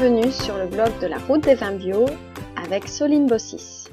bienvenue 0.00 0.32
sur 0.32 0.56
le 0.56 0.66
blog 0.66 0.98
de 1.02 1.06
la 1.06 1.18
route 1.18 1.42
des 1.42 1.54
vins 1.54 1.72
bio 1.72 2.06
avec 2.56 2.88
Soline 2.88 3.26
Bossis. 3.26 3.88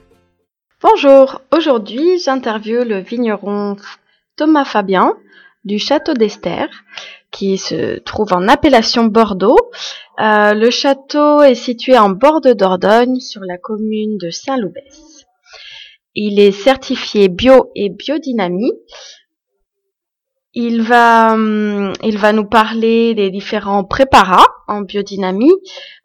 Bonjour, 0.81 1.41
aujourd'hui 1.53 2.17
j'interviewe 2.19 2.85
le 2.85 2.99
vigneron 2.99 3.75
Thomas 4.37 4.63
Fabien 4.63 5.17
du 5.65 5.79
château 5.79 6.13
d'Esther 6.13 6.69
qui 7.29 7.57
se 7.57 7.99
trouve 7.99 8.31
en 8.31 8.47
appellation 8.47 9.03
Bordeaux. 9.03 9.57
Euh, 10.21 10.53
le 10.53 10.69
château 10.69 11.41
est 11.41 11.55
situé 11.55 11.97
en 11.97 12.11
bord 12.11 12.39
de 12.39 12.53
Dordogne 12.53 13.19
sur 13.19 13.41
la 13.41 13.57
commune 13.57 14.17
de 14.17 14.29
Saint-Loubès. 14.29 15.25
Il 16.15 16.39
est 16.39 16.53
certifié 16.53 17.27
bio 17.27 17.69
et 17.75 17.89
biodynamie 17.89 18.71
il 20.53 20.81
va, 20.83 21.33
hum, 21.33 21.91
il 22.01 22.17
va 22.17 22.31
nous 22.31 22.47
parler 22.47 23.13
des 23.13 23.29
différents 23.29 23.83
préparats 23.83 24.56
en 24.67 24.81
biodynamie. 24.81 25.53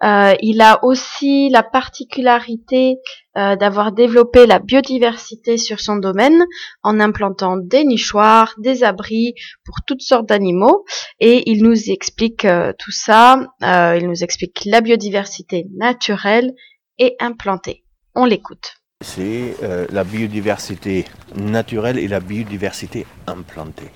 Euh, 0.05 0.35
il 0.41 0.61
a 0.61 0.85
aussi 0.85 1.49
la 1.51 1.63
particularité 1.63 2.99
euh, 3.37 3.57
d'avoir 3.57 3.93
développé 3.93 4.47
la 4.47 4.59
biodiversité 4.59 5.57
sur 5.59 5.81
son 5.81 5.97
domaine 5.97 6.45
en 6.83 7.01
implantant 7.01 7.57
des 7.57 7.85
nichoirs, 7.85 8.55
des 8.59 8.85
abris 8.85 9.35
pour 9.65 9.77
toutes 9.87 10.03
sortes 10.03 10.27
d'animaux. 10.27 10.85
Et 11.21 11.51
il 11.51 11.63
nous 11.63 11.91
explique 11.91 12.45
euh, 12.45 12.73
tout 12.79 12.93
ça. 12.93 13.47
il 13.63 14.07
nous 14.07 14.23
explique 14.23 14.63
la 14.67 14.81
biodiversité 14.81 15.67
naturelle 15.77 16.55
et 16.99 17.17
implantée. 17.21 17.85
On 18.15 18.25
l'écoute. 18.25 18.82
C'est 19.03 19.57
la 19.91 20.05
biodiversité 20.05 21.05
naturelle 21.37 21.99
et 21.99 22.09
la 22.09 22.21
biodiversité 22.21 23.07
implantée. 23.27 23.91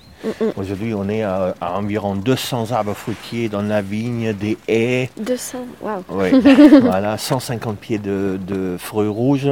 Aujourd'hui, 0.55 0.93
on 0.93 1.07
est 1.09 1.23
à, 1.23 1.53
environ 1.61 2.15
200 2.15 2.71
arbres 2.71 2.93
fruitiers 2.93 3.49
dans 3.49 3.61
la 3.61 3.81
vigne, 3.81 4.33
des 4.33 4.57
haies. 4.67 5.09
200, 5.17 5.59
waouh. 5.81 6.03
Oui, 6.09 6.29
voilà, 6.81 7.17
150 7.17 7.77
pieds 7.77 7.99
de, 7.99 8.75
fruits 8.79 9.07
rouges. 9.07 9.49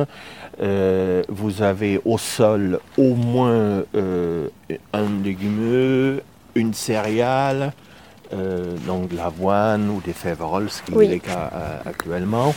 Euh, 0.61 1.21
vous 1.27 1.61
avez 1.61 1.99
au 2.05 2.17
sol 2.17 2.79
au 2.97 3.13
moins 3.13 3.83
euh, 3.95 4.47
un 4.93 5.05
légumineux, 5.23 6.23
une 6.55 6.73
céréale, 6.73 7.73
euh, 8.33 8.75
donc 8.87 9.09
de 9.09 9.17
l'avoine 9.17 9.89
ou 9.89 10.01
des 10.01 10.13
févroles, 10.13 10.69
ce 10.69 10.81
qui 10.81 10.93
est 10.97 11.07
le 11.07 11.19
cas 11.19 11.51
actuellement. 11.85 12.55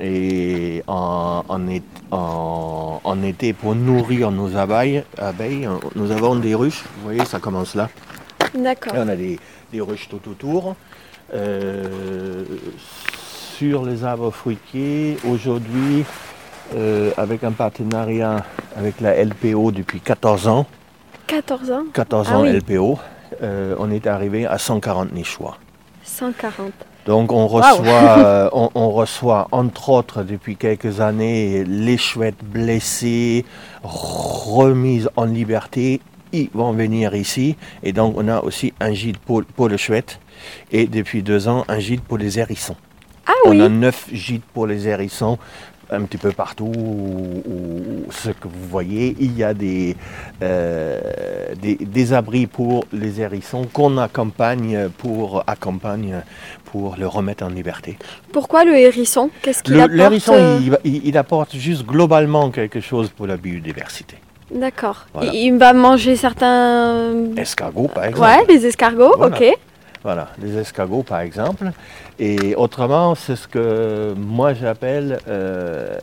Et 0.00 0.82
en, 0.86 1.42
en, 1.48 3.22
été, 3.22 3.52
pour 3.52 3.74
nourrir 3.74 4.30
nos 4.30 4.56
abeilles, 4.56 5.04
abeilles, 5.16 5.68
nous 5.94 6.10
avons 6.10 6.36
des 6.36 6.54
ruches. 6.54 6.84
Vous 6.96 7.04
voyez, 7.04 7.24
ça 7.24 7.38
commence 7.38 7.74
là. 7.74 7.88
D'accord. 8.54 8.92
on 8.96 9.08
a 9.08 9.16
des, 9.16 9.38
ruches 9.80 10.08
tout 10.08 10.30
autour. 10.30 10.76
Euh, 11.34 12.44
sur 13.56 13.84
les 13.84 14.04
arbres 14.04 14.30
fruitiers, 14.30 15.16
aujourd'hui, 15.28 16.04
euh, 16.74 17.10
avec 17.16 17.42
un 17.44 17.52
partenariat 17.52 18.44
avec 18.76 19.00
la 19.00 19.22
LPO 19.24 19.70
depuis 19.72 20.00
14 20.00 20.48
ans. 20.48 20.66
14 21.26 21.70
ans 21.70 21.84
14 21.92 22.28
ah 22.30 22.38
ans 22.38 22.44
LPO. 22.44 22.98
Euh, 23.42 23.74
on 23.78 23.90
est 23.90 24.06
arrivé 24.06 24.46
à 24.46 24.58
140 24.58 25.12
nichoirs. 25.12 25.58
140. 26.04 26.72
Donc 27.06 27.32
on 27.32 27.46
reçoit, 27.46 28.18
euh, 28.18 28.50
on, 28.52 28.90
reçoit 28.90 29.48
entre 29.52 29.88
autres 29.90 30.22
depuis 30.24 30.56
quelques 30.56 31.00
années 31.00 31.64
les 31.64 31.96
chouettes 31.96 32.44
blessés, 32.44 33.44
remises 33.82 35.08
en 35.16 35.24
liberté. 35.24 36.00
Ils 36.32 36.50
vont 36.52 36.72
venir 36.72 37.14
ici. 37.14 37.56
Et 37.82 37.92
donc 37.92 38.14
on 38.16 38.28
a 38.28 38.40
aussi 38.40 38.74
un 38.80 38.92
gîte 38.92 39.18
pour, 39.18 39.44
pour 39.44 39.68
le 39.68 39.76
chouette 39.76 40.20
et 40.72 40.86
depuis 40.86 41.22
deux 41.22 41.48
ans 41.48 41.64
un 41.68 41.78
gîte 41.78 42.02
pour 42.02 42.18
les 42.18 42.38
hérissons. 42.38 42.76
Ah 43.26 43.32
on 43.46 43.58
a 43.60 43.68
neuf 43.68 44.08
gîtes 44.12 44.44
pour 44.52 44.66
les 44.66 44.86
hérissons 44.88 45.38
un 45.90 46.02
petit 46.02 46.18
peu 46.18 46.32
partout 46.32 46.72
où, 46.76 48.10
ce 48.10 48.30
que 48.30 48.48
vous 48.48 48.68
voyez, 48.68 49.16
il 49.20 49.36
y 49.36 49.44
a 49.44 49.54
des, 49.54 49.96
euh, 50.42 51.00
des, 51.60 52.12
abris 52.12 52.46
pour 52.46 52.84
les 52.92 53.20
hérissons 53.20 53.66
qu'on 53.72 53.98
accompagne 53.98 54.88
pour, 54.98 55.44
accompagne 55.46 56.22
pour 56.66 56.96
le 56.98 57.06
remettre 57.06 57.44
en 57.44 57.48
liberté. 57.48 57.98
Pourquoi 58.32 58.64
le 58.64 58.76
hérisson? 58.76 59.30
Qu'est-ce 59.42 59.62
qu'il 59.62 59.80
apporte 59.80 59.92
L'hérisson, 59.92 60.34
euh 60.34 60.58
il, 60.84 61.16
apporte 61.18 61.56
juste 61.56 61.84
globalement 61.84 62.50
quelque 62.50 62.80
chose 62.80 63.10
pour 63.10 63.26
la 63.26 63.36
biodiversité. 63.36 64.16
D'accord. 64.50 65.06
Il 65.32 65.56
va 65.58 65.72
manger 65.72 66.16
certains... 66.16 67.12
Escargots, 67.36 67.88
par 67.88 68.04
exemple. 68.04 68.28
Ouais, 68.28 68.44
les 68.48 68.66
escargots, 68.66 69.14
ok. 69.18 69.44
Voilà, 70.02 70.28
les 70.40 70.56
escargots 70.56 71.02
par 71.02 71.20
exemple. 71.20 71.70
Et 72.18 72.54
autrement, 72.54 73.14
c'est 73.14 73.36
ce 73.36 73.48
que 73.48 74.14
moi 74.16 74.54
j'appelle 74.54 75.20
euh, 75.28 75.98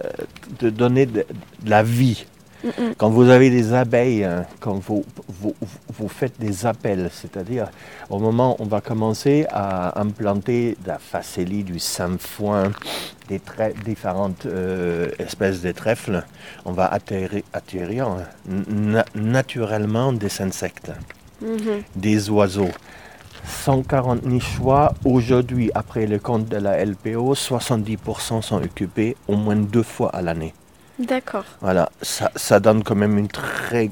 de 0.60 0.70
donner 0.70 1.06
de, 1.06 1.26
la 1.66 1.84
vie. 1.84 2.26
Quand 2.98 3.10
vous 3.10 3.30
avez 3.30 3.50
des 3.50 3.74
abeilles, 3.74 4.24
hein, 4.24 4.46
quand 4.62 4.76
vous, 4.76 5.04
vous, 5.28 6.08
faites 6.08 6.40
des 6.40 6.66
appels, 6.66 7.10
c'est-à-dire 7.12 7.68
au 8.10 8.20
moment 8.20 8.56
où 8.58 8.64
on 8.64 8.68
va 8.68 8.80
commencer 8.80 9.46
à 9.52 10.00
implanter 10.00 10.78
de 10.82 10.88
la 10.88 10.98
facélie, 10.98 11.64
du 11.64 11.78
sainfoin, 11.80 12.72
des 13.28 13.42
différentes 13.84 14.46
euh, 14.46 15.10
espèces 15.20 15.62
de 15.62 15.74
trèfles, 15.74 16.24
on 16.64 16.72
va 16.72 16.86
atterrir, 16.86 18.08
naturellement 19.14 20.14
des 20.14 20.42
insectes, 20.42 20.92
mm-hmm. 21.44 21.84
des 21.98 22.30
oiseaux. 22.30 22.72
140 23.46 24.26
nichoirs. 24.26 24.94
Aujourd'hui, 25.06 25.72
après 25.74 26.06
le 26.06 26.20
compte 26.20 26.48
de 26.50 26.58
la 26.58 26.84
LPO, 26.84 27.34
70% 27.34 28.42
sont 28.42 28.58
occupés 28.58 29.16
au 29.28 29.36
moins 29.36 29.56
deux 29.56 29.84
fois 29.84 30.10
à 30.10 30.22
l'année. 30.22 30.54
D'accord. 31.00 31.46
Voilà, 31.62 31.90
ça, 32.02 32.60
donne 32.60 32.84
quand 32.84 32.96
même 32.96 33.18
une 33.18 33.28
très 33.28 33.90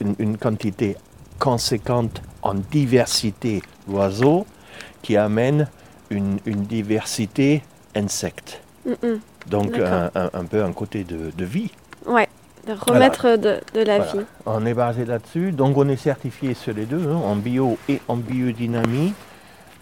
une, 0.00 0.36
quantité 0.36 0.96
conséquente 1.38 2.22
en 2.42 2.54
diversité 2.54 3.62
d'oiseaux 3.86 4.46
qui 5.02 5.16
amène 5.16 5.68
une, 6.10 6.38
diversité 6.46 7.62
insectes. 7.94 8.60
Donc 9.46 9.78
un, 9.78 10.44
peu 10.44 10.64
un 10.64 10.72
côté 10.72 11.04
de, 11.04 11.30
de 11.36 11.44
vie. 11.44 11.70
Ouais 12.06 12.28
de 12.66 12.72
remettre 12.72 13.36
de, 13.36 13.60
la 13.74 13.98
vie. 13.98 14.20
On 14.46 14.64
est 14.66 14.74
basé 14.74 15.04
là-dessus. 15.04 15.52
Donc 15.52 15.76
on 15.76 15.88
est 15.88 15.96
certifié 15.96 16.54
sur 16.54 16.74
les 16.74 16.86
deux, 16.86 17.08
hein, 17.08 17.16
en 17.16 17.36
bio 17.36 17.78
et 17.88 18.00
en 18.08 18.16
biodynamie. 18.16 19.12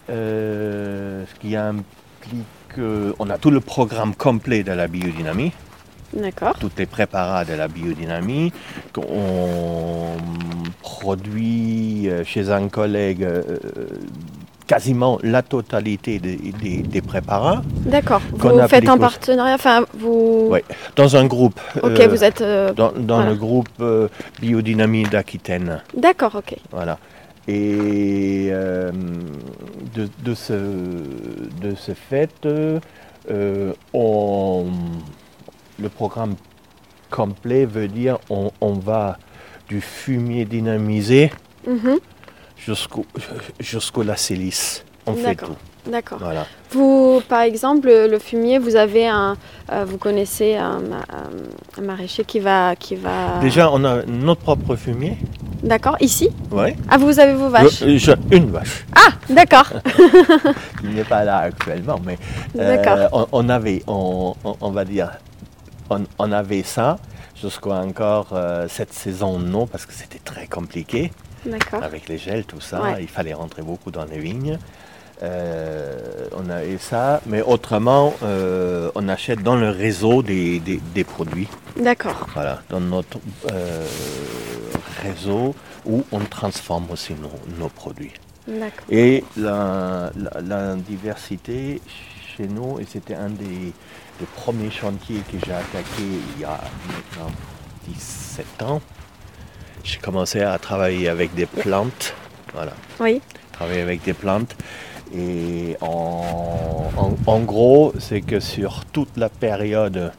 Euh, 0.09 1.23
ce 1.25 1.39
qui 1.39 1.55
implique 1.55 2.45
qu'on 2.75 3.29
a 3.29 3.37
tout 3.37 3.51
le 3.51 3.61
programme 3.61 4.15
complet 4.15 4.63
de 4.63 4.71
la 4.71 4.87
biodynamie. 4.87 5.51
D'accord. 6.13 6.55
Tous 6.59 6.71
les 6.77 6.85
préparats 6.85 7.45
de 7.45 7.53
la 7.53 7.67
biodynamie 7.67 8.53
qu'on 8.93 10.17
produit 10.81 12.07
euh, 12.07 12.23
chez 12.23 12.51
un 12.51 12.67
collègue 12.67 13.23
euh, 13.23 13.41
quasiment 14.67 15.19
la 15.23 15.41
totalité 15.41 16.19
des, 16.19 17.01
préparats. 17.01 17.61
D'accord. 17.85 18.21
Vous 18.31 18.67
faites 18.67 18.87
un 18.87 18.97
partenariat, 18.97 19.55
enfin 19.55 19.85
vous. 19.93 20.47
Oui, 20.51 20.59
dans 20.95 21.15
un 21.15 21.25
groupe. 21.25 21.59
Ok, 21.81 21.99
euh, 21.99 22.07
vous 22.07 22.23
êtes. 22.23 22.41
Euh, 22.41 22.73
dans, 22.73 23.25
le 23.25 23.35
groupe 23.35 23.67
euh, 23.81 24.07
Biodynamie 24.41 25.03
d'Aquitaine. 25.03 25.81
D'accord, 25.95 26.35
ok. 26.35 26.55
Voilà. 26.71 26.97
Et 27.47 28.49
de, 28.51 30.33
ce, 30.33 30.53
de 30.53 31.75
ce 31.75 31.91
fait, 31.93 32.47
on, 33.93 34.65
le 35.79 35.89
programme 35.89 36.35
complet 37.11 37.65
veut 37.65 37.89
dire 37.89 38.17
on, 38.29 38.51
on 38.61 38.73
va 38.73 39.17
du 39.67 39.81
fumier 39.81 40.45
dynamisé. 40.45 41.31
Mm 41.67 41.97
jusqu'au 42.65 43.05
jusqu'au 43.59 44.03
lacélis. 44.03 44.83
On 45.05 45.15
fait 45.15 45.35
tout. 45.35 45.55
D'accord. 45.85 46.19
Vous, 46.71 47.21
par 47.27 47.41
exemple, 47.41 47.87
le, 47.89 48.17
fumier, 48.19 48.57
vous 48.57 48.77
avez 48.77 49.07
un, 49.07 49.35
euh, 49.71 49.83
vous 49.85 49.97
connaissez 49.97 50.55
un, 50.55 50.81
maraîcher 51.81 52.23
qui 52.23 52.39
va, 52.39 52.75
qui 52.75 52.95
va. 52.95 53.39
Déjà, 53.41 53.69
on 53.69 53.83
a 53.83 54.03
notre 54.03 54.41
propre 54.41 54.75
fumier. 54.75 55.17
D'accord. 55.61 55.97
Ici. 55.99 56.29
Oui. 56.51 56.75
Ah, 56.89 56.97
vous 56.97 57.19
avez 57.19 57.33
vos 57.33 57.49
vaches. 57.49 57.81
Euh, 57.81 58.15
une 58.31 58.51
vache. 58.51 58.85
Ah, 58.95 59.11
d'accord. 59.29 59.71
Il 60.83 60.91
n'est 60.91 61.03
pas 61.03 61.25
là 61.25 61.39
actuellement, 61.39 61.99
mais 62.05 62.17
euh, 62.57 63.07
on, 63.31 63.49
avait, 63.49 63.83
on, 63.87 64.35
on, 64.43 64.71
va 64.71 64.85
dire, 64.85 65.11
on, 65.89 66.31
avait 66.31 66.63
ça 66.63 66.97
jusqu'à 67.41 67.71
encore 67.71 68.27
cette 68.69 68.93
saison 68.93 69.37
non, 69.37 69.67
parce 69.67 69.85
que 69.85 69.93
c'était 69.93 70.19
très 70.23 70.47
compliqué. 70.47 71.11
Avec 71.81 72.07
les 72.07 72.17
gels, 72.17 72.45
tout 72.45 72.61
ça, 72.61 72.99
il 72.99 73.07
fallait 73.07 73.33
rentrer 73.33 73.61
beaucoup 73.61 73.91
dans 73.91 74.05
les 74.05 74.19
vignes. 74.19 74.57
Euh, 75.21 76.27
on 76.35 76.49
a 76.49 76.65
eu 76.65 76.77
ça, 76.79 77.21
mais 77.25 77.41
autrement, 77.41 78.13
euh, 78.23 78.89
on 78.95 79.07
achète 79.07 79.41
dans 79.41 79.55
le 79.55 79.69
réseau 79.69 80.21
des, 80.21 80.59
produits. 81.07 81.47
D'accord. 81.77 82.27
Voilà, 82.33 82.61
dans 82.69 82.81
notre 82.81 83.19
euh, 83.51 83.85
réseau 85.01 85.55
où 85.85 86.03
on 86.11 86.19
transforme 86.19 86.87
aussi 86.91 87.13
nos, 87.59 87.69
produits. 87.69 88.13
D'accord. 88.47 88.85
Et 88.89 89.23
la, 89.37 90.11
la, 90.41 90.75
diversité 90.75 91.81
chez 92.35 92.47
nous 92.47 92.79
et 92.79 92.85
c'était 92.85 93.15
un 93.15 93.29
des, 93.29 93.71
des 94.19 94.25
premiers 94.35 94.71
chantiers 94.71 95.21
que 95.31 95.37
j'ai 95.45 95.53
attaqué 95.53 96.01
il 96.35 96.41
y 96.41 96.45
a 96.45 96.59
maintenant 96.87 97.31
17 97.87 98.63
ans. 98.63 98.81
J'ai 99.83 99.97
commencé 99.99 100.41
à 100.41 100.57
travailler 100.59 101.09
avec 101.09 101.33
des 101.35 101.45
plantes. 101.45 102.13
Voilà, 102.53 102.73
Oui. 102.99 103.21
travailler 103.51 103.81
avec 103.81 104.03
des 104.03 104.13
plantes. 104.13 104.55
Et 105.15 105.75
en, 105.81 106.89
en- 106.97 107.15
en 107.25 107.39
gros, 107.41 107.93
c'est 107.99 108.21
que 108.21 108.39
sur 108.39 108.85
toute 108.85 109.15
la 109.17 109.29
période 109.29 110.11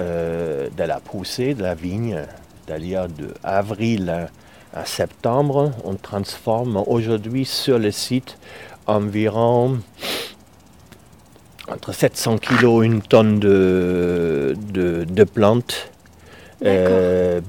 euh, 0.00 0.68
de 0.76 0.82
la 0.84 0.98
poussée 1.00 1.54
de 1.54 1.62
la 1.62 1.74
vigne, 1.74 2.18
c'est-à-dire 2.66 3.08
de 3.08 3.32
avril 3.44 4.28
à, 4.74 4.80
à 4.80 4.84
septembre, 4.84 5.72
on 5.84 5.94
transforme 5.94 6.82
aujourd'hui 6.86 7.44
sur 7.44 7.78
le 7.78 7.90
site 7.92 8.38
environ 8.86 9.78
entre 11.70 11.92
700 11.94 12.38
kg 12.38 12.82
une 12.82 13.02
tonne 13.02 13.38
de, 13.38 14.56
de, 14.72 15.04
de 15.08 15.24
plantes. 15.24 15.90
euh, 16.64 17.40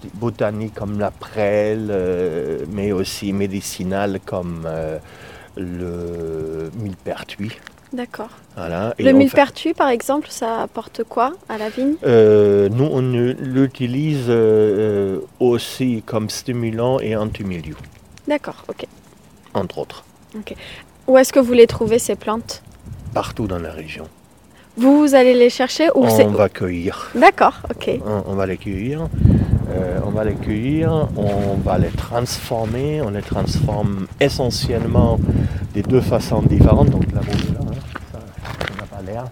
bota- 0.00 0.08
botaniques 0.14 0.74
comme 0.74 0.98
la 0.98 1.10
prêle, 1.10 1.88
euh, 1.90 2.64
mais 2.70 2.92
aussi 2.92 3.32
médicinales 3.32 4.20
comme 4.24 4.64
euh, 4.66 4.98
le 5.56 6.70
millepertuis. 6.76 7.52
D'accord. 7.92 8.28
Voilà. 8.56 8.94
Le 8.98 9.04
on 9.04 9.08
fait- 9.08 9.12
millepertuis, 9.14 9.74
par 9.74 9.88
exemple, 9.88 10.28
ça 10.30 10.62
apporte 10.62 11.02
quoi 11.04 11.32
à 11.48 11.58
la 11.58 11.68
vigne? 11.70 11.94
Euh, 12.04 12.68
nous, 12.68 12.84
on 12.84 13.00
l'utilise 13.00 14.26
euh, 14.28 15.18
aussi 15.40 16.02
comme 16.06 16.30
stimulant 16.30 17.00
et 17.00 17.16
antimilieu, 17.16 17.74
D'accord, 18.28 18.64
ok. 18.68 18.86
entre 19.54 19.78
autres, 19.78 20.04
Où 21.08 21.18
est-ce 21.18 21.32
que 21.32 21.40
vous 21.40 21.52
les 21.52 21.66
trouvez, 21.66 21.98
ces 21.98 22.14
plantes? 22.14 22.62
Partout 23.12 23.48
dans 23.48 23.58
la 23.58 23.72
région. 23.72 24.06
Vous, 24.76 25.16
allez 25.16 25.34
les 25.34 25.50
chercher 25.50 25.88
ou. 25.96 26.04
On 26.04 26.28
va 26.28 26.48
cueillir. 26.48 27.10
D'accord, 27.16 27.60
ok. 27.68 27.90
On, 28.06 28.22
on 28.28 28.34
va 28.36 28.46
les 28.46 28.56
cueillir. 28.56 29.08
Euh, 29.70 30.00
on 30.04 30.10
va 30.10 30.24
les 30.24 30.34
cueillir, 30.34 31.08
on 31.16 31.54
va 31.56 31.78
les 31.78 31.88
transformer. 31.90 33.00
On 33.02 33.10
les 33.10 33.22
transforme 33.22 34.06
essentiellement 34.20 35.18
de 35.74 35.82
deux 35.82 36.00
façons 36.00 36.42
différentes. 36.42 36.90
Donc 36.90 37.04
là, 37.12 37.20
hein, 37.22 37.72
ça, 38.12 38.18
n'a 38.78 38.86
pas 38.86 39.02
l'air. 39.06 39.24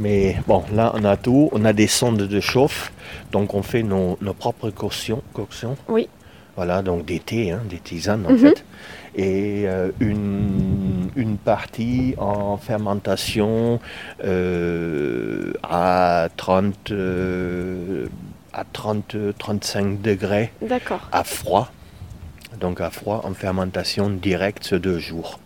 Mais 0.00 0.36
bon, 0.46 0.62
là, 0.74 0.92
on 0.94 1.04
a 1.04 1.16
tout. 1.16 1.48
On 1.52 1.64
a 1.64 1.72
des 1.72 1.86
sondes 1.86 2.18
de 2.22 2.40
chauffe. 2.40 2.92
Donc 3.32 3.54
on 3.54 3.62
fait 3.62 3.82
nos, 3.82 4.18
nos 4.20 4.34
propres 4.34 4.70
coctions. 4.70 5.22
coctions. 5.32 5.76
Oui. 5.88 6.08
Voilà, 6.56 6.82
donc 6.82 7.04
des 7.04 7.18
thés, 7.18 7.50
hein, 7.50 7.60
des 7.68 7.78
tisanes 7.78 8.24
en 8.26 8.30
Mhm. 8.32 8.38
fait. 8.38 8.64
Et 9.16 9.64
euh, 9.66 9.90
une, 10.00 11.08
une 11.16 11.36
partie 11.36 12.14
en 12.16 12.56
fermentation 12.58 13.80
euh, 14.24 15.52
à 15.64 16.28
30, 16.36 16.90
euh, 16.92 18.06
à 18.54 18.64
30, 18.64 19.16
35 19.38 20.00
degrés 20.00 20.52
à 21.12 21.24
froid. 21.24 21.70
Donc 22.60 22.80
à 22.80 22.90
froid 22.90 23.22
en 23.24 23.34
fermentation 23.34 24.08
directe 24.08 24.64
sur 24.64 24.80
deux 24.80 24.98
jours. 24.98 25.40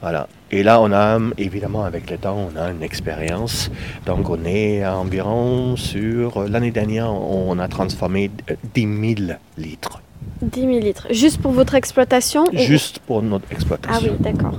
Voilà. 0.00 0.26
Et 0.50 0.62
là, 0.62 0.80
on 0.80 0.92
a, 0.92 1.20
évidemment, 1.38 1.84
avec 1.84 2.10
le 2.10 2.18
temps, 2.18 2.50
on 2.52 2.56
a 2.56 2.70
une 2.70 2.82
expérience. 2.82 3.70
Donc, 4.04 4.28
on 4.28 4.44
est 4.44 4.82
à 4.82 4.96
environ 4.96 5.76
sur. 5.76 6.48
L'année 6.48 6.72
dernière, 6.72 7.12
on 7.12 7.56
a 7.58 7.68
transformé 7.68 8.30
euh, 8.50 8.54
10 8.74 9.14
000 9.16 9.38
litres. 9.56 10.00
10 10.42 10.60
000 10.60 10.72
litres. 10.80 11.06
Juste 11.10 11.40
pour 11.40 11.52
votre 11.52 11.74
exploitation 11.74 12.44
ou- 12.52 12.56
Juste 12.58 12.98
pour 13.00 13.22
notre 13.22 13.44
Ah 13.44 13.48
oui, 13.50 13.54
exploitation. 13.56 14.16
d'accord. 14.20 14.58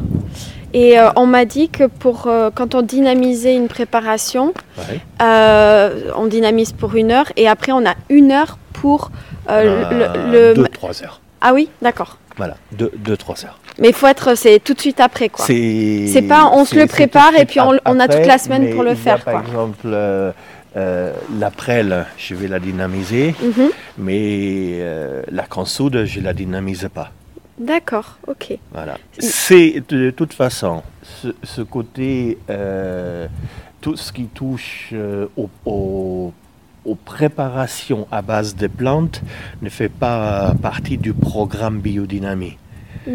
Et 0.74 1.00
euh, 1.00 1.10
on 1.16 1.26
m'a 1.26 1.46
dit 1.46 1.70
que 1.70 1.86
pour 1.86 2.28
euh, 2.28 2.50
quand 2.54 2.76
on 2.76 2.82
dynamisait 2.82 3.56
une 3.56 3.68
préparation, 3.68 4.54
Ouais. 4.78 5.00
euh, 5.22 6.12
on 6.18 6.28
dynamise 6.28 6.72
pour 6.74 6.96
une 6.96 7.12
heure 7.12 7.32
et 7.38 7.48
après 7.48 7.72
on 7.72 7.86
a 7.86 7.94
une 8.10 8.32
heure 8.32 8.58
pour 8.74 9.12
le, 9.50 10.54
le- 10.54 10.54
2-3 10.64 11.04
heures. 11.04 11.22
Ah 11.42 11.54
oui, 11.54 11.70
d'accord. 11.82 12.18
Voilà, 12.36 12.56
2-3 12.78 13.46
heures. 13.46 13.60
Mais 13.80 13.90
il 13.90 13.94
faut 13.94 14.08
être, 14.08 14.36
c'est 14.36 14.60
tout 14.60 14.74
de 14.74 14.82
suite 14.82 15.00
après 15.00 15.30
quoi. 15.30 15.46
C'est 15.46 16.26
pas, 16.28 16.50
on 16.54 16.66
se 16.66 16.76
le 16.76 16.86
prépare 16.88 17.36
et 17.36 17.46
puis 17.46 17.60
on- 17.60 17.80
on 17.86 18.00
a 18.00 18.08
toute 18.08 18.26
la 18.26 18.38
semaine 18.38 18.64
mais 18.64 18.72
pour 18.74 18.84
le 18.84 18.92
il 18.92 18.98
y 18.98 19.00
a, 19.00 19.04
faire, 19.04 19.24
Par 19.24 19.34
quoi. 19.36 19.44
exemple, 19.48 19.88
euh, 20.78 21.14
la 21.40 21.50
prêle, 21.52 22.06
je 22.18 22.36
vais 22.36 22.48
la 22.48 22.60
dynamiser, 22.60 23.34
Mhm. 23.42 23.70
mais 23.98 24.78
euh, 24.80 25.24
la 25.32 25.44
consoude, 25.44 26.06
je 26.06 26.20
la 26.22 26.34
dynamise 26.34 26.88
pas. 26.94 27.12
D'accord, 27.60 28.20
ok. 28.28 28.58
Voilà. 28.72 28.98
C'est 29.18 29.82
de 29.90 30.12
toute 30.12 30.34
façon 30.34 30.84
ce, 31.02 31.30
ce 31.44 31.62
côté, 31.64 32.38
euh, 32.52 33.26
tout 33.82 33.96
ce 33.98 34.12
qui 34.14 34.26
touche 34.26 34.90
euh, 34.94 35.26
au- 35.36 35.50
au- 35.66 36.34
aux 36.86 36.96
préparations 36.96 38.08
à 38.12 38.22
base 38.22 38.56
de 38.56 38.68
plantes 38.68 39.22
ne 39.62 39.70
fait 39.70 39.90
pas 39.90 40.54
partie 40.62 40.98
du 40.98 41.14
programme 41.14 41.80
biodynamie. 41.80 42.58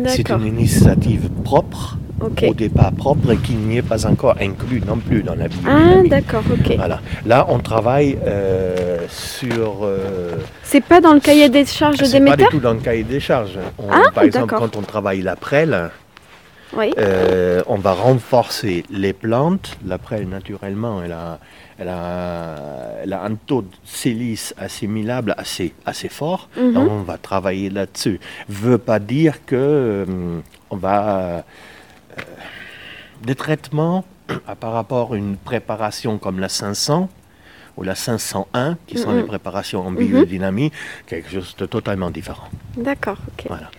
C'est 0.06 0.28
une 0.30 0.46
initiative 0.46 1.28
propre, 1.44 1.98
au 2.22 2.54
départ 2.54 2.92
propre, 2.92 3.34
qui 3.34 3.54
n'y 3.54 3.78
est 3.78 3.82
pas 3.82 4.06
encore 4.06 4.36
inclus 4.40 4.82
non 4.86 4.96
plus 4.98 5.22
dans 5.22 5.34
la 5.34 5.44
Ah, 5.44 5.48
biodynamie. 5.48 6.08
d'accord, 6.08 6.42
ok. 6.50 6.76
voilà. 6.76 7.00
Là, 7.26 7.46
on 7.48 7.58
travaille 7.58 8.18
euh, 8.26 8.98
sur. 9.08 9.80
euh, 9.82 10.36
C'est 10.62 10.84
pas 10.84 11.00
dans 11.00 11.12
le 11.14 11.20
cahier 11.20 11.48
des 11.48 11.64
charges 11.66 11.96
c'est 12.04 12.20
pas 12.24 12.36
du 12.36 12.44
tout 12.46 12.60
dans 12.60 12.74
le 12.74 12.80
cahier 12.80 13.04
des 13.04 13.20
charges. 13.20 13.58
On- 13.78 13.90
Ah, 13.90 14.02
par 14.14 14.24
exemple, 14.24 14.54
quand 14.56 14.76
on 14.76 14.82
travaille 14.82 15.22
la 15.22 15.36
prêle, 15.36 15.90
Oui. 16.76 16.92
euh, 16.98 17.62
on 17.66 17.76
va 17.76 17.92
renforcer 17.92 18.84
les 18.90 19.12
plantes. 19.12 19.76
La 19.86 19.98
prêle, 19.98 20.28
naturellement, 20.28 21.02
elle 21.04 21.12
a, 21.12 21.38
elle 21.78 21.88
a, 21.88 22.56
elle 23.02 23.12
a 23.12 23.24
un 23.24 23.34
taux 23.34 23.62
de 23.62 23.68
silice 23.84 24.54
assimilable 24.58 25.34
assez, 25.36 25.72
assez 25.84 26.08
fort. 26.08 26.48
Mhm. 26.56 26.72
Donc, 26.72 26.88
on 26.90 27.02
va 27.02 27.18
travailler 27.18 27.68
là-dessus. 27.70 28.20
veut 28.48 28.78
pas 28.78 28.98
dire 28.98 29.44
que 29.44 29.56
euh, 29.56 30.04
on 30.70 30.76
va 30.76 31.44
des 33.22 33.34
traitements 33.34 34.04
à 34.46 34.54
par 34.54 34.72
rapport 34.72 35.12
à 35.12 35.16
une 35.16 35.36
préparation 35.36 36.18
comme 36.18 36.38
la 36.38 36.48
500 36.48 37.08
ou 37.76 37.82
la 37.82 37.94
501, 37.94 38.76
qui 38.86 38.98
sont 38.98 39.14
les 39.14 39.22
préparations 39.22 39.86
en 39.86 39.92
biodynamie, 39.92 40.70
quelque 41.06 41.30
chose 41.30 41.56
de 41.56 41.64
totalement 41.64 42.10
différent. 42.10 42.48
D'accord, 42.76 43.16
ok. 43.28 43.46
Voilà. 43.48 43.70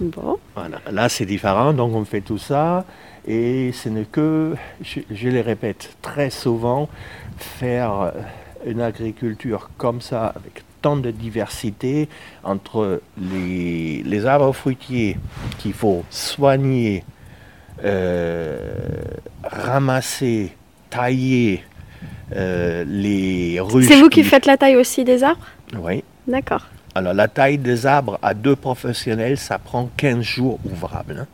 Bon. 0.00 0.38
Voilà. 0.54 0.80
Là, 0.90 1.10
c'est 1.10 1.26
différent, 1.26 1.74
donc 1.74 1.94
on 1.94 2.04
fait 2.04 2.22
tout 2.22 2.38
ça. 2.38 2.86
Et 3.26 3.72
ce 3.72 3.90
n'est 3.90 4.06
que, 4.06 4.54
je, 4.82 5.00
je 5.10 5.28
le 5.28 5.40
répète 5.40 5.96
très 6.00 6.30
souvent, 6.30 6.88
faire 7.36 8.12
une 8.66 8.80
agriculture 8.80 9.68
comme 9.76 10.00
ça, 10.00 10.26
avec 10.28 10.64
tant 10.80 10.96
de 10.96 11.10
diversité 11.10 12.08
entre 12.42 13.00
les, 13.18 14.02
les 14.02 14.26
arbres 14.26 14.52
fruitiers 14.52 15.16
qu'il 15.58 15.72
faut 15.72 16.04
soigner, 16.10 17.04
euh, 17.06 17.13
ramasser, 19.42 20.52
tailler, 20.90 21.62
euh, 22.34 22.84
les 22.86 23.58
ruches. 23.60 23.86
C'est 23.88 24.00
vous 24.00 24.08
qui 24.08 24.24
faites 24.24 24.46
la 24.46 24.56
taille 24.56 24.76
aussi 24.76 25.04
des 25.04 25.22
arbres 25.24 25.46
Oui. 25.78 26.02
D'accord. 26.26 26.66
Alors, 26.94 27.12
la 27.12 27.28
taille 27.28 27.58
des 27.58 27.86
arbres 27.86 28.18
à 28.22 28.34
deux 28.34 28.56
professionnels, 28.56 29.36
ça 29.36 29.58
prend 29.58 29.90
15 29.96 30.22
jours 30.22 30.58
ouvrables. 30.64 31.18
hein. 31.22 31.26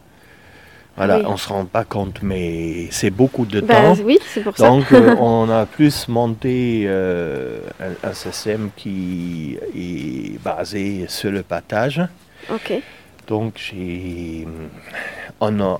Voilà, 0.96 1.18
Oui. 1.18 1.24
on 1.28 1.32
ne 1.32 1.36
se 1.36 1.48
rend 1.48 1.64
pas 1.64 1.84
compte, 1.84 2.20
mais 2.22 2.88
c'est 2.90 3.10
beaucoup 3.10 3.46
de 3.46 3.60
Bah, 3.60 3.74
temps. 3.74 3.94
oui, 4.04 4.18
c'est 4.26 4.40
pour 4.42 4.56
ça. 4.56 4.66
Donc, 4.68 4.90
euh, 4.92 5.14
on 5.20 5.48
a 5.48 5.64
plus 5.64 6.08
monté 6.08 6.84
euh, 6.86 7.60
un, 7.80 8.08
un 8.10 8.12
système 8.12 8.70
qui 8.76 9.56
est 9.76 10.42
basé 10.42 11.04
sur 11.08 11.30
le 11.30 11.42
pâtage. 11.42 12.02
ok. 12.52 12.72
Donc, 13.28 13.54
j'ai, 13.56 14.46
on 15.40 15.60
a 15.60 15.78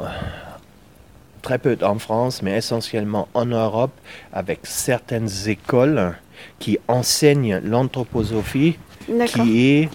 très 1.43 1.59
peu 1.59 1.77
en 1.83 1.99
France, 1.99 2.43
mais 2.43 2.57
essentiellement 2.57 3.29
en 3.35 3.47
Europe, 3.47 3.93
avec 4.33 4.61
certaines 4.65 5.29
écoles 5.47 6.15
qui 6.59 6.79
enseignent 6.89 7.61
l'anthroposophie 7.65 8.79
qui 9.27 9.69
est 9.71 9.89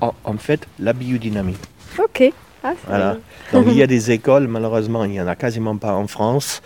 en, 0.00 0.14
en 0.24 0.36
fait 0.36 0.66
la 0.78 0.92
biodynamie. 0.92 1.56
Ok. 1.98 2.32
Ah, 2.64 2.72
Voilà. 2.86 3.16
Donc 3.52 3.66
il 3.68 3.74
y 3.76 3.82
a 3.82 3.86
des 3.86 4.10
écoles, 4.18 4.48
malheureusement, 4.48 5.04
il 5.04 5.12
n'y 5.12 5.20
en 5.20 5.26
a 5.28 5.36
quasiment 5.36 5.76
pas 5.76 5.94
en 5.94 6.06
France, 6.06 6.62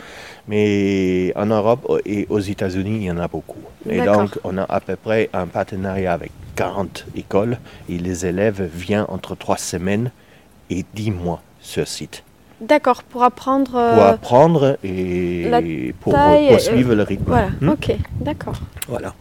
mais 0.49 1.33
en 1.37 1.47
Europe 1.47 2.01
et 2.07 2.27
aux 2.31 2.39
États-Unis, 2.41 2.97
il 2.97 3.03
y 3.05 3.11
en 3.11 3.19
a 3.19 3.29
beaucoup. 3.29 3.59
Et 3.89 4.01
donc 4.01 4.39
on 4.45 4.57
a 4.59 4.65
à 4.65 4.81
peu 4.81 4.97
près 4.97 5.29
un 5.33 5.47
partenariat 5.47 6.13
avec 6.13 6.33
40 6.57 7.07
écoles 7.17 7.59
et 7.89 7.99
les 7.99 8.27
élèves 8.27 8.63
viennent 8.75 9.07
entre 9.09 9.35
3 9.35 9.57
semaines 9.57 10.11
et 10.71 10.85
10 10.95 11.11
mois 11.11 11.43
sur 11.61 11.87
site 11.89 12.23
D'accord, 12.61 13.03
pour 13.05 13.23
apprendre. 13.23 13.71
pour 13.71 13.79
euh, 13.81 14.11
apprendre 14.13 14.79
et 14.85 15.49
la 15.49 15.61
pour, 16.01 16.13
taille, 16.13 16.49
pour 16.49 16.57
euh, 16.57 16.59
suivre 16.61 16.95
le 16.95 17.03
rythme. 17.03 17.25
Voilà, 17.27 17.49
Hmm? 17.61 17.69
ok, 17.71 17.93
d'accord. 18.21 18.61
Voilà. 18.89 19.15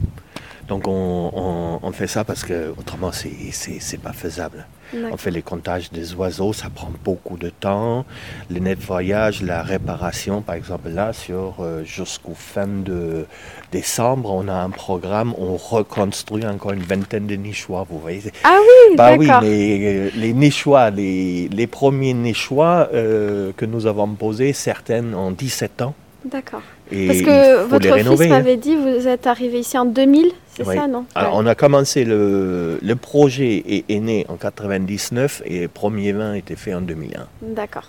Donc 0.67 0.87
on, 0.87 1.31
on- 1.33 1.79
on 1.81 1.91
fait 1.91 2.07
ça 2.07 2.23
parce 2.23 2.43
que 2.43 2.73
autrement 2.77 3.11
c'est 3.11 3.97
pas 4.01 4.13
faisable. 4.13 4.65
On 5.11 5.17
fait 5.17 5.31
les 5.31 5.41
comptages 5.41 5.91
des 5.91 6.13
oiseaux, 6.15 6.53
ça 6.53 6.69
prend 6.69 6.91
beaucoup 7.03 7.37
de 7.37 7.49
temps. 7.49 8.05
Le 8.49 8.59
nettoyage, 8.59 9.41
la 9.41 9.61
réparation, 9.61 10.41
par 10.41 10.55
exemple 10.55 10.89
là, 10.89 11.13
sur 11.13 11.57
euh, 11.59 11.83
jusqu'au 11.83 12.33
fin 12.33 12.67
de 12.67 13.25
décembre, 13.71 14.31
on 14.31 14.47
a 14.47 14.53
un 14.53 14.69
programme, 14.69 15.33
on 15.37 15.55
reconstruit 15.57 16.45
encore 16.45 16.71
une 16.71 16.81
vingtaine 16.83 17.27
de 17.27 17.35
nichoirs, 17.35 17.85
vous 17.89 17.99
voyez. 17.99 18.21
Ah 18.43 18.57
oui, 18.59 18.95
Bah 18.95 19.15
oui, 19.17 19.27
mais 19.41 19.79
euh, 19.81 20.09
les 20.15 20.33
nichoirs, 20.33 20.91
les, 20.91 21.47
les 21.49 21.67
premiers 21.67 22.13
nichoirs 22.13 22.87
euh, 22.93 23.51
que 23.55 23.65
nous 23.65 23.85
avons 23.85 24.07
posés, 24.15 24.53
certaines 24.53 25.13
ont 25.13 25.31
17 25.31 25.81
ans. 25.81 25.93
D'accord. 26.25 26.61
Et 26.91 27.07
Parce 27.07 27.21
que 27.21 27.63
votre 27.65 27.93
fils 27.97 28.21
hein. 28.21 28.27
m'avait 28.29 28.57
dit, 28.57 28.75
vous 28.75 29.07
êtes 29.07 29.27
arrivé 29.27 29.59
ici 29.59 29.77
en 29.77 29.85
2000, 29.85 30.31
c'est 30.55 30.65
Oui. 30.67 30.75
ça, 30.75 30.87
non? 30.87 31.05
Alors, 31.15 31.35
Ouais. 31.35 31.41
on 31.43 31.45
a 31.47 31.55
commencé 31.55 32.03
le, 32.03 32.79
le 32.81 32.95
projet 32.95 33.63
est, 33.67 33.85
est 33.89 33.99
né 33.99 34.25
en 34.27 34.35
99 34.35 35.43
et 35.45 35.61
le 35.61 35.67
premier 35.67 36.11
vin 36.13 36.33
était 36.33 36.55
fait 36.55 36.73
en 36.73 36.81
2001. 36.81 37.27
D'accord. 37.41 37.87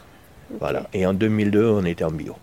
Voilà. 0.60 0.86
Et 0.92 1.06
en 1.06 1.14
2002, 1.14 1.64
on 1.64 1.84
était 1.84 2.04
en 2.04 2.10
bio. 2.10 2.34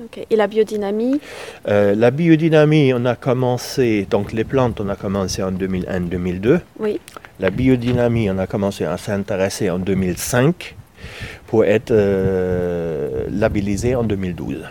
Ok. 0.00 0.24
Et 0.30 0.36
la 0.36 0.46
biodynamie? 0.46 1.20
Euh, 1.66 1.94
la 1.96 2.12
biodynamie, 2.12 2.92
on 2.94 3.04
a 3.04 3.16
commencé, 3.16 4.06
donc 4.08 4.32
les 4.32 4.44
plantes, 4.44 4.80
on 4.80 4.88
a 4.90 4.94
commencé 4.94 5.42
en 5.42 5.50
2001-2002. 5.50 6.60
Oui. 6.78 7.00
La 7.40 7.50
biodynamie, 7.50 8.30
on 8.30 8.38
a 8.38 8.46
commencé 8.46 8.84
à 8.84 8.96
s'intéresser 8.96 9.70
en 9.70 9.78
2005 9.80 10.76
pour 11.48 11.64
être 11.64 11.90
euh, 11.90 13.24
labellisé 13.32 13.96
en 13.96 14.04
2012. 14.04 14.62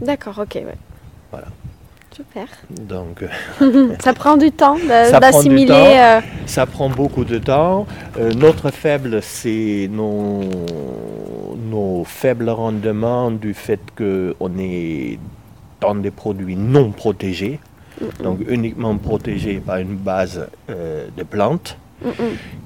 D'accord, 0.00 0.38
ok, 0.38 0.54
ouais. 0.56 0.76
Voilà. 1.30 1.46
Super. 2.14 2.46
Donc, 2.70 3.22
euh, 3.62 3.94
ça 4.00 4.12
prend 4.12 4.36
du 4.36 4.50
temps 4.50 4.76
Ça 4.88 5.20
d'assimiler. 5.20 5.70
euh, 5.72 6.20
ça 6.46 6.66
prend 6.66 6.90
beaucoup 6.90 7.24
de 7.24 7.38
temps. 7.38 7.86
Euh, 8.18 8.32
notre 8.34 8.70
faible, 8.70 9.20
c'est 9.22 9.88
nos, 9.90 10.40
nos 11.70 12.04
faibles 12.04 12.50
rendements 12.50 13.30
du 13.30 13.54
fait 13.54 13.80
qu'on 13.96 14.50
est 14.58 15.18
dans 15.80 15.94
des 15.94 16.10
produits 16.10 16.56
non 16.56 16.90
protégés, 16.90 17.58
mm, 18.00 18.22
donc 18.22 18.40
uniquement 18.48 18.96
protégés 18.98 19.60
par 19.64 19.76
une 19.78 19.96
base 19.96 20.46
euh, 20.68 21.06
de 21.16 21.22
plantes, 21.22 21.78
mm. 22.04 22.10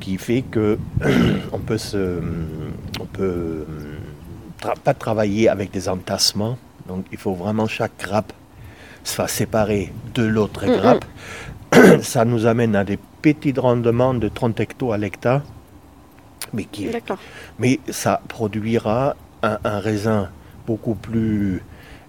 qui 0.00 0.16
fait 0.16 0.42
que 0.42 0.78
on 1.52 1.58
peut 1.58 1.78
se, 1.78 2.20
on 3.00 3.04
peut 3.04 3.66
tra- 4.60 4.78
pas 4.82 4.94
travailler 4.94 5.48
avec 5.48 5.70
des 5.70 5.88
entassements. 5.88 6.56
Donc 6.86 7.06
il 7.12 7.18
faut 7.18 7.34
vraiment 7.34 7.66
chaque 7.66 7.98
grappe 7.98 8.32
soit 9.04 9.28
séparée 9.28 9.92
de 10.14 10.22
l'autre 10.24 10.66
grappe. 10.66 11.04
Ça 12.02 12.24
nous 12.24 12.46
amène 12.46 12.74
à 12.76 12.84
des 12.84 12.98
petits 13.22 13.54
rendements 13.56 14.14
de 14.14 14.28
30 14.28 14.60
hectos 14.60 14.92
à 14.92 14.98
l'hectare, 14.98 15.42
mais 16.52 16.64
qui 16.64 16.88
mais 17.58 17.80
ça 17.90 18.20
produira 18.28 19.16
un, 19.42 19.58
un 19.64 19.78
raisin 19.78 20.30
beaucoup 20.66 20.94
plus 20.94 21.62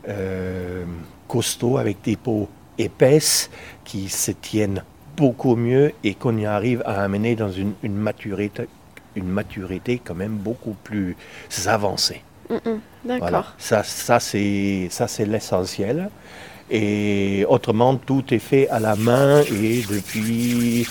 euh, 0.07 0.85
costaud 1.27 1.77
avec 1.77 2.01
des 2.03 2.15
peaux 2.15 2.49
épaisses 2.77 3.49
qui 3.83 4.09
se 4.09 4.31
tiennent 4.31 4.83
beaucoup 5.17 5.55
mieux 5.55 5.93
et 6.03 6.13
qu'on 6.13 6.37
y 6.37 6.45
arrive 6.45 6.83
à 6.85 7.01
amener 7.03 7.35
dans 7.35 7.51
une, 7.51 7.73
une 7.83 7.95
maturité, 7.95 8.67
une 9.15 9.27
maturité 9.27 10.01
quand 10.03 10.15
même 10.15 10.35
beaucoup 10.35 10.75
plus 10.83 11.15
avancée. 11.65 12.21
Mm, 12.49 12.53
mm. 12.69 12.79
D'accord. 13.05 13.19
Voilà. 13.29 13.45
Ça, 13.57 13.83
ça 13.83 14.19
c'est 14.19 14.87
ça 14.91 15.07
c'est 15.07 15.25
l'essentiel. 15.25 16.09
Et 16.71 17.45
autrement, 17.47 17.95
tout 17.95 18.23
est 18.33 18.39
fait 18.39 18.67
à 18.69 18.79
la 18.79 18.95
main 18.95 19.41
et 19.41 19.83
depuis 19.87 20.87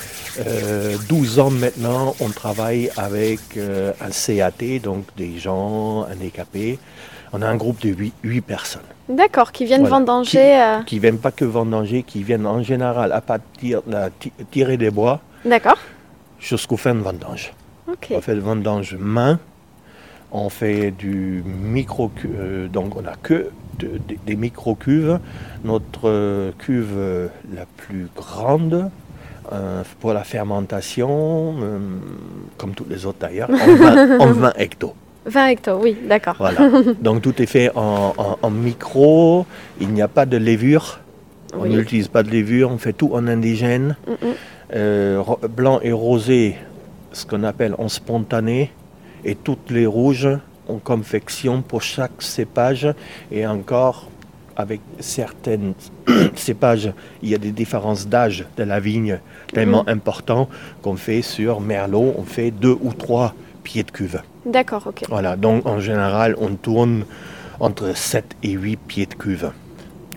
euh, 0.47 0.97
12 1.09 1.41
ans 1.41 1.51
maintenant, 1.51 2.15
on 2.21 2.29
travaille 2.29 2.91
avec 2.97 3.41
euh, 3.57 3.93
un 4.01 4.11
CAT, 4.11 4.79
donc 4.81 5.05
des 5.17 5.37
gens 5.39 6.03
handicapés. 6.09 6.79
On 7.33 7.43
a 7.43 7.49
un 7.49 7.57
groupe 7.57 7.81
de 7.81 7.89
8, 8.23 8.41
personnes 8.43 8.83
D'accord, 9.09 9.51
qui 9.51 9.65
viennent 9.65 9.81
Voilà. 9.81 9.97
vendanger. 9.97 10.57
euh, 10.63 10.83
qui 10.85 11.01
viennent 11.01 11.19
pas 11.19 11.33
que 11.33 11.45
vendanger, 11.45 12.05
qui 12.05 12.23
viennent 12.23 12.47
en 12.47 12.63
général 12.63 13.11
à 13.11 13.21
partir 13.21 13.83
de 13.83 13.97
tirer 14.53 14.77
des 14.77 14.91
bois 14.93 15.21
D'accord. 15.45 15.79
jusqu'au 16.39 16.77
fin 16.77 16.95
de 16.95 17.01
vendange. 17.01 17.53
Ok. 17.91 18.13
On 18.13 18.21
fait 18.21 18.37
le 18.37 18.41
vendange 18.41 18.95
main, 18.97 19.41
on 20.35 20.49
fait 20.51 20.91
du 20.91 21.43
micro 21.47 22.11
euh, 22.27 22.67
donc 22.69 22.97
on 22.97 23.07
a 23.07 23.15
que 23.23 23.47
de- 23.79 23.87
de- 24.09 24.17
des 24.27 24.37
micro 24.37 24.75
cuves. 24.75 25.19
Notre 25.65 26.09
euh, 26.09 26.51
cuve 26.59 27.31
la 27.55 27.65
plus 27.77 28.09
grande 28.17 28.91
euh, 29.53 29.83
pour 30.01 30.13
la 30.13 30.25
fermentation, 30.25 31.55
euh, 31.63 31.79
comme 32.57 32.73
toutes 32.75 32.91
les 32.91 33.07
autres 33.07 33.19
d'ailleurs, 33.21 33.51
en 33.51 33.75
20, 33.75 34.21
en 34.21 34.27
20 34.33 34.53
hectos. 34.59 34.95
20 35.27 35.47
hectares, 35.49 35.81
oui, 35.81 35.97
d'accord. 36.09 36.35
Voilà. 36.39 36.61
Donc 37.01 37.23
tout 37.23 37.41
est 37.41 37.47
fait 37.47 37.71
en, 37.75 38.13
en- 38.17 38.39
en 38.43 38.51
micro, 38.51 39.47
il 39.81 39.89
n'y 39.89 40.03
a 40.03 40.09
pas 40.09 40.27
de 40.27 40.37
levure. 40.37 41.01
On 41.57 41.63
Oui. 41.63 41.71
n'utilise 41.71 42.09
pas 42.09 42.23
de 42.23 42.31
levure, 42.31 42.71
on 42.71 42.79
fait 42.79 42.93
tout 42.93 43.11
en 43.15 43.27
indigène. 43.29 43.97
Mm, 44.07 44.11
mm. 44.13 44.33
Euh, 44.75 45.23
blanc 45.49 45.79
et 45.83 45.93
rosé, 45.93 46.57
ce 47.13 47.25
qu'on 47.27 47.45
appelle 47.45 47.75
en 47.79 47.89
spontané, 47.89 48.73
et 49.25 49.35
toutes 49.35 49.71
les 49.71 49.87
rouges 49.87 50.29
en 50.69 50.79
confection 50.79 51.63
pour 51.63 51.83
chaque 51.83 52.21
cépage, 52.23 52.89
et 53.31 53.47
encore 53.47 54.09
avec 54.57 54.81
certaines 55.01 55.75
cépages, 56.37 56.93
il 57.23 57.29
y 57.31 57.35
a 57.35 57.39
des 57.39 57.51
différences 57.51 58.07
d'âge 58.07 58.45
de 58.57 58.63
la 58.63 58.81
vigne 58.81 59.19
tellement 59.53 59.87
importants 59.89 60.49
qu'on 60.83 60.97
fait 60.97 61.23
sur 61.23 61.61
Merlot, 61.61 62.15
on 62.17 62.23
fait 62.23 62.51
deux 62.51 62.77
ou 62.81 62.93
trois 62.93 63.35
pieds 63.63 63.83
de 63.83 63.91
cuve. 63.91 64.23
D'accord, 64.47 64.85
ok. 64.87 65.03
Voilà, 65.09 65.37
donc 65.37 65.67
en 65.67 65.81
général, 65.81 66.37
on 66.39 66.55
tourne 66.55 67.05
entre 67.61 67.97
7 67.97 68.25
et 68.43 68.51
8 68.53 68.77
pieds 68.77 69.07
de 69.07 69.15
cuve. 69.15 69.51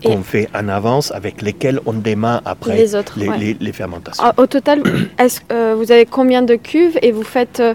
Qu'on 0.04 0.22
fait 0.22 0.48
en 0.54 0.68
avance 0.68 1.10
avec 1.10 1.42
lesquels 1.42 1.80
on 1.84 1.92
démarre 1.92 2.40
après 2.44 2.76
Les 2.76 2.94
autres, 2.94 3.14
les, 3.18 3.28
ouais. 3.28 3.36
les- 3.38 3.56
les 3.58 3.72
fermentations. 3.72 4.22
Ah, 4.24 4.32
Au 4.36 4.46
total, 4.46 4.80
est-ce, 5.18 5.40
euh, 5.50 5.74
vous 5.76 5.90
avez 5.90 6.06
combien 6.06 6.42
de 6.42 6.54
cuves 6.54 6.96
et 7.02 7.10
vous 7.10 7.24
faites 7.24 7.58
euh, 7.58 7.74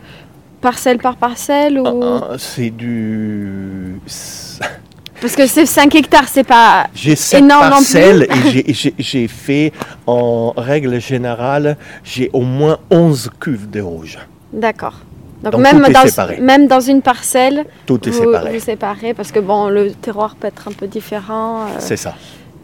parcelle 0.63 0.97
par 0.97 1.15
parcelle 1.17 1.77
ou... 1.79 1.85
Ah, 2.03 2.29
ah, 2.31 2.35
c'est 2.39 2.69
du. 2.71 3.99
Parce 5.21 5.35
que 5.37 5.45
c'est 5.47 5.65
5 5.65 5.93
hectares, 5.95 6.27
c'est 6.27 6.43
pas... 6.43 6.87
J'ai 6.93 7.15
sept 7.15 7.39
Énorme 7.41 7.69
non 7.69 7.77
plus. 7.77 7.93
parcelles 7.93 8.27
et 8.29 8.49
j'ai- 8.73 8.93
j'ai- 8.99 9.27
fait, 9.29 9.71
en 10.05 10.51
règle 10.57 10.99
générale, 10.99 11.77
j'ai 12.03 12.29
au 12.33 12.41
moins 12.41 12.77
11 12.91 13.29
cuves 13.39 13.69
de 13.69 13.79
rouge. 13.79 14.17
D'accord. 14.51 14.95
Donc, 15.43 15.53
Donc, 15.53 15.61
même, 15.61 15.81
dans, 15.81 16.41
même 16.41 16.67
dans 16.67 16.79
une 16.81 17.01
parcelle, 17.01 17.65
Tout 17.85 18.05
est 18.07 18.11
vous, 18.11 18.23
séparé. 18.23 18.53
vous 18.53 18.59
séparez 18.63 19.13
parce 19.13 19.31
que 19.31 19.39
bon, 19.39 19.69
le 19.69 19.91
terroir 19.91 20.35
peut 20.35 20.47
être 20.47 20.67
un 20.67 20.73
peu 20.73 20.87
différent. 20.87 21.67
euh, 21.67 21.79
C'est 21.79 21.97
ça. 21.97 22.15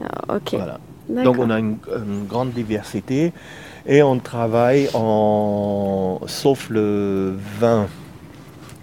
ah, 0.03 0.36
ok. 0.36 0.50
Voilà. 0.53 0.79
Donc 1.10 1.38
on 1.39 1.50
a 1.50 1.60
une, 1.60 1.78
une 2.06 2.25
grande 2.25 2.51
diversité 2.54 3.34
et 3.88 4.04
on 4.04 4.20
travaille 4.20 4.89
en. 4.94 6.20
Sauf 6.28 6.70
le 6.70 7.36
vin, 7.60 7.88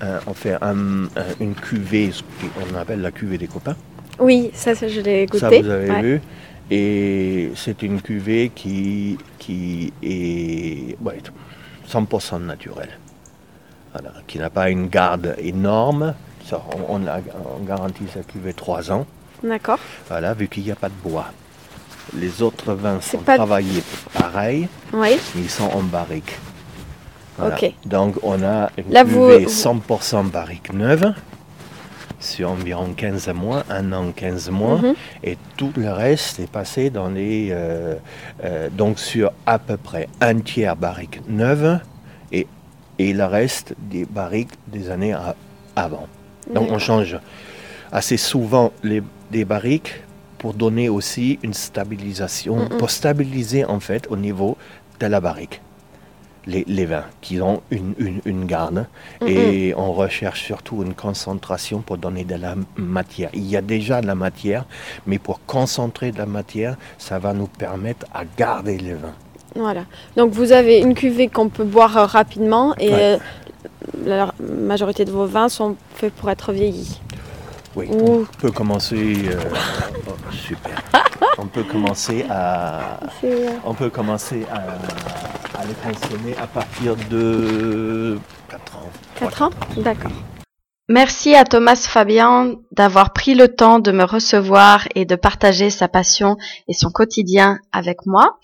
euh, 0.03 0.19
on 0.27 0.35
fait 0.35 0.55
un- 0.61 1.09
une 1.41 1.55
cuvée, 1.55 2.11
ce 2.13 2.23
qu'on 2.23 2.77
appelle 2.77 3.01
la 3.01 3.13
cuvée 3.13 3.39
des 3.39 3.47
copains. 3.47 3.77
Oui, 4.19 4.51
ça, 4.55 4.75
ça, 4.75 4.89
je 4.89 5.01
l'ai 5.01 5.27
goûté. 5.27 5.39
Ça, 5.39 5.49
vous 5.51 5.69
avez 5.71 5.91
Ouais. 5.91 6.03
vu. 6.03 6.21
Et 6.71 7.53
c'est 7.55 7.83
une 7.83 8.01
cuvée 8.03 8.51
qui, 8.53 9.19
qui 9.39 9.93
est 10.03 10.97
ouais, 11.01 11.19
100% 11.89 12.41
naturelle. 12.41 12.99
Voilà, 13.93 14.13
qui 14.27 14.39
n'a 14.39 14.51
pas 14.51 14.69
une 14.71 14.89
garde 14.89 15.37
énorme. 15.39 16.15
Ça, 16.45 16.61
on, 16.89 16.97
on 17.03 17.07
a- 17.07 17.21
on 17.61 17.63
garantit 17.65 18.05
sa 18.13 18.21
cuvée 18.21 18.53
3 18.53 18.91
ans, 18.91 19.07
D'accord. 19.45 19.79
voilà, 20.09 20.35
vu 20.35 20.49
qu'il 20.49 20.65
n'y 20.65 20.71
a 20.73 20.77
pas 20.77 20.89
de 20.89 20.95
bois. 21.09 21.27
Les 22.15 22.43
autres 22.43 22.73
vins 22.75 23.01
sont 23.01 23.19
pas- 23.19 23.37
travaillés 23.37 23.83
pareil, 24.15 24.69
Oui. 24.93 25.17
mais 25.35 25.43
ils 25.43 25.51
sont 25.51 25.65
en 25.71 25.83
barrique. 25.83 26.39
Voilà. 27.39 27.59
Donc 27.85 28.17
on 28.23 28.43
a 28.43 28.71
une 28.79 28.91
Là, 28.93 29.05
vous- 29.05 29.29
cuvée 29.29 29.45
vous- 29.45 29.51
100% 29.51 30.25
barrique 30.25 30.73
neuve 30.73 31.13
sur 32.19 32.51
environ 32.51 32.95
15 32.97 33.29
mois, 33.35 33.65
un 33.69 33.93
an 33.93 34.11
15 34.15 34.49
mois, 34.51 34.79
Mhm. 34.79 34.95
et 35.23 35.37
tout 35.57 35.71
le 35.77 35.91
reste 35.91 36.41
est 36.41 36.51
passé 36.51 36.89
dans 36.89 37.09
les 37.11 37.49
euh, 37.51 37.97
euh, 38.45 38.69
donc 38.71 38.99
sur 38.99 39.33
à 39.45 39.59
peu 39.59 39.77
près 39.77 40.09
un 40.21 40.39
tiers 40.41 40.77
barrique 40.77 41.21
neuve 41.29 41.81
et, 42.33 42.47
et 42.99 43.13
le 43.13 43.25
reste 43.27 43.75
des 43.79 44.07
barriques 44.07 44.55
des 44.69 44.91
années 44.91 45.15
avant. 45.75 46.07
Donc 46.55 46.71
on 46.71 46.79
change 46.79 47.19
assez 47.93 48.17
souvent 48.17 48.73
les, 48.83 49.03
des 49.31 49.45
barriques 49.45 49.93
pour 50.39 50.55
donner 50.55 50.89
aussi 50.89 51.39
une 51.43 51.55
stabilisation, 51.55 52.69
pour 52.79 52.91
stabiliser 52.91 53.65
en 53.65 53.81
fait 53.81 54.07
au 54.11 54.17
niveau 54.17 54.57
de 55.01 55.07
la 55.07 55.21
barrique. 55.21 55.61
Les, 56.49 56.63
les 56.69 56.87
vins 56.87 57.07
qui 57.21 57.41
ont 57.41 57.61
une, 57.73 57.95
une, 57.99 58.21
une 58.25 58.45
garde 58.45 58.87
et 59.27 59.75
on 59.77 59.93
recherche 59.93 60.45
surtout 60.45 60.85
une 60.85 60.95
concentration 60.95 61.81
pour 61.81 61.99
donner 61.99 62.23
de 62.23 62.37
la 62.37 62.55
matière. 62.77 63.31
Il 63.35 63.45
y 63.47 63.57
a 63.57 63.61
déjà 63.63 64.01
de 64.01 64.07
la 64.07 64.15
matière, 64.15 64.65
mais 65.09 65.19
pour 65.19 65.41
concentrer 65.45 66.13
de 66.13 66.19
la 66.19 66.27
matière, 66.27 66.77
ça 66.99 67.19
va 67.19 67.33
nous 67.33 67.49
permettre 67.49 68.07
à 68.15 68.23
garder 68.39 68.79
le 68.79 68.95
vin. 68.95 69.13
Voilà. 69.57 69.87
Donc 70.17 70.31
vous 70.33 70.53
avez 70.53 70.79
une 70.79 70.95
cuvée 70.95 71.27
qu'on 71.27 71.49
peut 71.49 71.65
boire 71.65 71.97
euh, 71.97 72.05
rapidement 72.07 72.77
et 72.79 72.91
Ouais. 72.93 73.01
euh, 73.03 73.19
la 74.05 74.33
majorité 74.39 75.05
de 75.05 75.11
vos 75.11 75.27
vins 75.27 75.49
sont 75.49 75.75
faits 75.97 76.13
pour 76.15 76.31
être 76.31 76.53
vieillis. 76.53 77.01
Oui, 77.77 77.87
Ouh. 77.91 78.23
on 78.23 78.25
peut 78.41 78.51
commencer. 78.51 79.29
euh, 79.29 79.39
oh, 80.09 80.13
super. 80.33 80.83
On 81.39 81.47
peut 81.47 81.65
commencer 81.65 82.25
à. 82.31 82.99
On 83.65 83.75
peut 83.75 83.91
commencer 83.91 84.47
à, 84.51 85.59
à 85.61 85.65
les 85.67 85.75
consommer 85.75 86.35
à 86.41 86.47
partir 86.47 86.97
de 87.11 88.19
4 88.49 88.77
ans. 88.77 88.91
4 89.17 89.43
ans? 89.43 89.51
D'accord. 89.77 90.11
Merci 90.89 91.35
à 91.35 91.43
Thomas 91.43 91.85
Fabien 91.89 92.55
d'avoir 92.71 93.13
pris 93.13 93.35
le 93.35 93.49
temps 93.49 93.81
de 93.81 93.91
me 93.91 94.05
recevoir 94.05 94.87
et 94.95 95.05
de 95.05 95.17
partager 95.17 95.69
sa 95.69 95.89
passion 95.89 96.37
et 96.69 96.75
son 96.75 96.91
quotidien 96.91 97.59
avec 97.73 98.07
moi. 98.07 98.39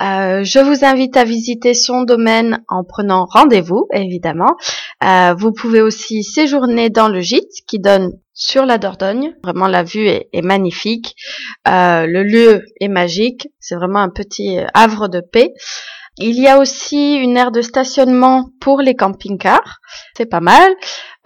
Euh, 0.00 0.44
je 0.44 0.60
vous 0.60 0.84
invite 0.84 1.16
à 1.16 1.24
visiter 1.24 1.74
son 1.74 2.02
domaine 2.02 2.62
en 2.68 2.84
prenant 2.84 3.26
rendez-vous, 3.28 3.88
évidemment. 3.92 4.56
Euh, 5.02 5.34
vous 5.36 5.50
pouvez 5.50 5.82
aussi 5.82 6.22
séjourner 6.22 6.90
dans 6.90 7.08
le 7.08 7.20
gîte 7.20 7.66
qui 7.66 7.80
donne 7.80 8.12
sur 8.34 8.66
la 8.66 8.78
Dordogne. 8.78 9.34
Vraiment, 9.42 9.66
la 9.66 9.82
vue 9.82 10.06
est, 10.06 10.44
magnifique. 10.44 11.16
Euh, 11.66 12.06
le 12.06 12.22
lieu 12.22 12.66
est 12.80 12.88
magique. 12.88 13.48
C'est 13.58 13.74
vraiment 13.74 13.98
un 13.98 14.10
petit 14.10 14.58
havre 14.74 15.08
de 15.08 15.20
paix. 15.20 15.54
Il 16.22 16.38
y 16.38 16.48
a 16.48 16.58
aussi 16.58 17.14
une 17.14 17.38
aire 17.38 17.50
de 17.50 17.62
stationnement 17.62 18.50
pour 18.60 18.82
les 18.82 18.94
camping-cars. 18.94 19.80
C'est 20.14 20.26
pas 20.26 20.40
mal. 20.40 20.70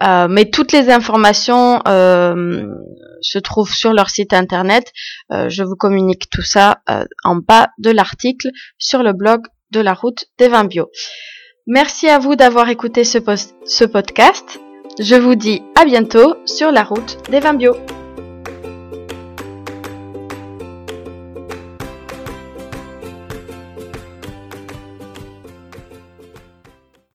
Euh, 0.01 0.27
mais 0.29 0.49
toutes 0.49 0.71
les 0.71 0.89
informations 0.89 1.81
euh, 1.85 2.65
se 3.21 3.37
trouvent 3.37 3.73
sur 3.73 3.91
leur 3.91 4.09
site 4.09 4.31
internet. 4.31 4.93
Euh, 5.33 5.49
je 5.49 5.63
vous 5.63 5.75
communique 5.75 6.29
tout 6.29 6.43
ça 6.43 6.79
en 7.25 7.35
bas 7.35 7.67
de 7.77 7.91
l'article 7.91 8.49
sur 8.77 9.03
le 9.03 9.11
blog 9.11 9.41
de 9.71 9.81
la 9.81 9.93
route 9.93 10.25
des 10.37 10.47
vins 10.47 10.63
bio. 10.63 10.89
Merci 11.67 12.07
à 12.07 12.17
vous 12.17 12.37
d'avoir 12.37 12.69
écouté 12.69 13.03
ce, 13.03 13.17
ce 13.65 13.83
podcast. 13.83 14.61
Je 14.99 15.15
vous 15.15 15.35
dis 15.35 15.61
à 15.75 15.83
bientôt 15.83 16.35
sur 16.45 16.71
la 16.71 16.83
route 16.83 17.17
des 17.29 17.41
vins 17.41 17.53
bio. 17.53 17.75